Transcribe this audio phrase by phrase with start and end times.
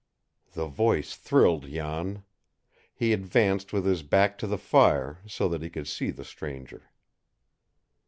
[0.53, 2.23] The voice thrilled Jan.
[2.91, 6.89] He advanced with his back to the fire, so that he could see the stranger.